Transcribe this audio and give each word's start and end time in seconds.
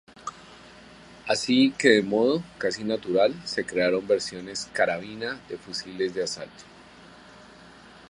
Así 1.27 1.73
que 1.77 1.89
de 1.89 2.01
modo 2.01 2.41
casi 2.57 2.83
natural 2.83 3.39
se 3.45 3.63
crearon 3.67 4.07
versiones 4.07 4.67
carabina 4.73 5.39
de 5.47 5.59
fusiles 5.59 6.15
de 6.15 6.23
asalto. 6.23 6.63